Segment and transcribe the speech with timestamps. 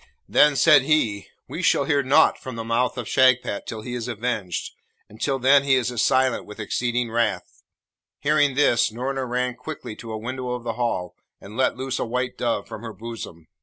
[0.27, 4.07] Then said he, 'We shall hear nought from the mouth of Shagpat till he is
[4.07, 4.71] avenged,
[5.07, 7.61] and till then he is silent with exceeding wrath.'
[8.19, 12.05] Hearing this, Noorna ran quickly to a window of the Hall, and let loose a
[12.05, 13.47] white dove from her bosom.